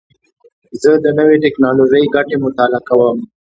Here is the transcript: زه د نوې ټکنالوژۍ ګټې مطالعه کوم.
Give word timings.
زه 0.81 0.91
د 1.03 1.05
نوې 1.19 1.37
ټکنالوژۍ 1.43 2.03
ګټې 2.15 2.35
مطالعه 2.45 2.81
کوم. 2.87 3.17